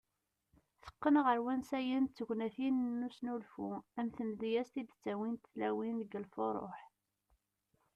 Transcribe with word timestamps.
Teqqen 0.83 1.15
ɣer 1.25 1.37
wansayen 1.45 2.03
d 2.07 2.11
tegnatin 2.15 2.77
n 2.99 3.05
usnulfu 3.07 3.69
,am 3.99 4.07
tmedyazt 4.15 4.75
i 4.81 4.83
d 4.85 4.89
-ttawint 4.93 5.49
tlawin 5.53 5.97
deg 6.01 6.13
lfuruh. 6.23 6.75